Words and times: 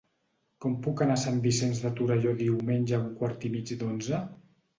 Com 0.63 0.77
puc 0.87 1.03
anar 1.05 1.17
a 1.21 1.21
Sant 1.23 1.37
Vicenç 1.43 1.81
de 1.83 1.91
Torelló 1.99 2.33
diumenge 2.41 2.97
a 2.99 3.03
un 3.05 3.13
quart 3.21 3.47
i 3.47 3.53
mig 3.59 3.77
d'onze? 3.85 4.25